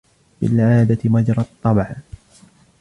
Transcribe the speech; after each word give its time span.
بِالْعَادَةِ 0.41 0.97
مَجْرَى 1.05 1.41
الطَّبْعِ 1.41 1.95